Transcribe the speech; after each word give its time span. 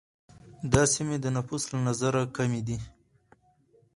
دا 0.73 0.83
سیمې 0.93 1.17
د 1.21 1.25
نفوس 1.35 1.63
له 1.71 1.79
نظره 1.87 2.21
کمي 2.37 2.61
دي. 2.67 2.77